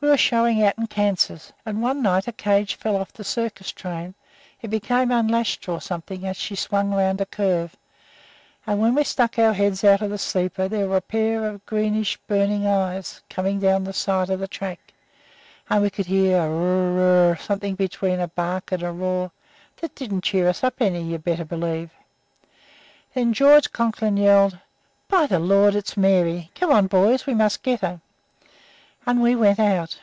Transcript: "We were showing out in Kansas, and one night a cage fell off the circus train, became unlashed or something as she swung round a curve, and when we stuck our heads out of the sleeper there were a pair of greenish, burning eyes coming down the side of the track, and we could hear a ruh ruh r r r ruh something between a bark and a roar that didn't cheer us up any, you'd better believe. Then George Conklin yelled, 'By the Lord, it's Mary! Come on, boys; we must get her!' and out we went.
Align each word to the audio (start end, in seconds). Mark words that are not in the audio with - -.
"We 0.00 0.10
were 0.10 0.18
showing 0.18 0.62
out 0.62 0.76
in 0.76 0.86
Kansas, 0.88 1.50
and 1.64 1.80
one 1.80 2.02
night 2.02 2.28
a 2.28 2.32
cage 2.32 2.74
fell 2.74 2.98
off 2.98 3.14
the 3.14 3.24
circus 3.24 3.72
train, 3.72 4.14
became 4.68 5.10
unlashed 5.10 5.66
or 5.66 5.80
something 5.80 6.26
as 6.26 6.36
she 6.36 6.54
swung 6.56 6.92
round 6.92 7.22
a 7.22 7.24
curve, 7.24 7.74
and 8.66 8.82
when 8.82 8.94
we 8.94 9.02
stuck 9.04 9.38
our 9.38 9.54
heads 9.54 9.82
out 9.82 10.02
of 10.02 10.10
the 10.10 10.18
sleeper 10.18 10.68
there 10.68 10.88
were 10.90 10.98
a 10.98 11.00
pair 11.00 11.46
of 11.48 11.64
greenish, 11.64 12.18
burning 12.28 12.66
eyes 12.66 13.22
coming 13.30 13.58
down 13.58 13.84
the 13.84 13.94
side 13.94 14.28
of 14.28 14.40
the 14.40 14.46
track, 14.46 14.92
and 15.70 15.80
we 15.82 15.88
could 15.88 16.04
hear 16.04 16.36
a 16.36 16.50
ruh 16.50 16.50
ruh 16.50 16.58
r 16.58 16.82
r 17.20 17.24
r 17.28 17.30
ruh 17.30 17.36
something 17.38 17.74
between 17.74 18.20
a 18.20 18.28
bark 18.28 18.72
and 18.72 18.82
a 18.82 18.92
roar 18.92 19.30
that 19.80 19.94
didn't 19.94 20.20
cheer 20.20 20.46
us 20.50 20.62
up 20.62 20.82
any, 20.82 21.02
you'd 21.02 21.24
better 21.24 21.46
believe. 21.46 21.88
Then 23.14 23.32
George 23.32 23.72
Conklin 23.72 24.18
yelled, 24.18 24.58
'By 25.08 25.24
the 25.26 25.38
Lord, 25.38 25.74
it's 25.74 25.96
Mary! 25.96 26.50
Come 26.54 26.70
on, 26.70 26.88
boys; 26.88 27.26
we 27.26 27.32
must 27.32 27.62
get 27.62 27.80
her!' 27.80 28.02
and 29.06 29.18
out 29.18 29.22
we 29.22 29.34
went. 29.34 29.98